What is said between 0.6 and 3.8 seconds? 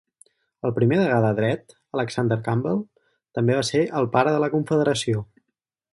El primer degà de Dret, Alexander Campbell, també va